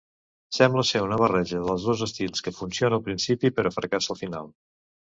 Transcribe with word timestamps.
Sembla 0.59 0.83
ser 0.91 1.01
una 1.07 1.19
barreja 1.25 1.61
dels 1.67 1.85
dos 1.91 2.03
estils 2.09 2.47
que 2.49 2.55
funciona 2.63 3.01
al 3.01 3.07
principi, 3.11 3.57
però 3.61 3.79
fracassa 3.79 4.15
al 4.17 4.25
final. 4.27 4.53